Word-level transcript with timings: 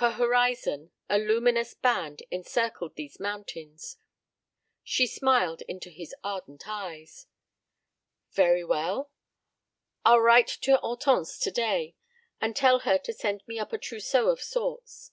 Her 0.00 0.10
horizon, 0.10 0.90
a 1.08 1.18
luminous 1.20 1.72
band, 1.72 2.24
encircled 2.32 2.96
these 2.96 3.20
mountains.... 3.20 3.96
She 4.82 5.06
smiled 5.06 5.62
into 5.68 5.90
his 5.90 6.12
ardent 6.24 6.66
eyes. 6.66 7.28
"Very 8.32 8.64
well. 8.64 9.12
I'll 10.04 10.18
write 10.18 10.48
to 10.62 10.78
Hortense 10.78 11.38
today 11.38 11.94
and 12.40 12.56
tell 12.56 12.80
her 12.80 12.98
to 12.98 13.12
send 13.12 13.46
me 13.46 13.60
up 13.60 13.72
a 13.72 13.78
trousseau 13.78 14.30
of 14.30 14.42
sorts. 14.42 15.12